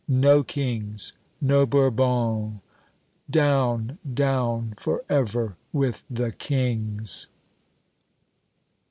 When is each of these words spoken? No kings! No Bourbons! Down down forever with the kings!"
No 0.07 0.41
kings! 0.41 1.13
No 1.39 1.67
Bourbons! 1.67 2.61
Down 3.29 3.99
down 4.11 4.73
forever 4.79 5.57
with 5.71 6.03
the 6.09 6.31
kings!" 6.31 7.27